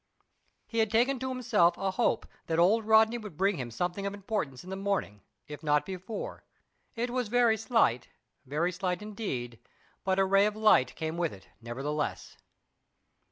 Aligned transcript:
He 0.65 0.79
had 0.79 0.89
taken 0.89 1.19
to 1.19 1.29
himself 1.29 1.77
a 1.77 1.91
hope 1.91 2.25
that 2.47 2.57
old 2.57 2.85
Rodney 2.87 3.19
would 3.19 3.37
bring 3.37 3.57
him 3.57 3.69
something 3.69 4.07
of 4.07 4.15
importance 4.15 4.63
in 4.63 4.71
the 4.71 4.75
morning, 4.75 5.21
if 5.47 5.61
not 5.61 5.85
before. 5.85 6.43
It 6.95 7.11
was 7.11 7.27
very 7.27 7.55
slight 7.55 8.09
very 8.43 8.71
slight 8.71 9.03
indeed; 9.03 9.59
but 10.03 10.17
a 10.17 10.25
ray 10.25 10.47
of 10.47 10.55
light 10.55 10.95
came 10.95 11.17
with 11.17 11.31
it, 11.33 11.49
nevertheless. 11.61 12.35